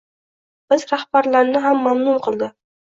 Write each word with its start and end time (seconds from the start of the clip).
Biz 0.75 0.87
rahbarlarni 0.93 1.65
ham 1.69 1.87
mamnun 1.91 2.21
qildi. 2.29 2.55